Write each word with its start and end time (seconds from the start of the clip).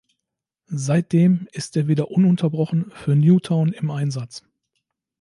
Seitdem 0.65 1.47
ist 1.51 1.77
er 1.77 1.87
wieder 1.87 2.09
ununterbrochen 2.09 2.89
für 2.91 3.15
Newtown 3.15 3.71
im 3.71 3.91
Einsatz. 3.91 4.41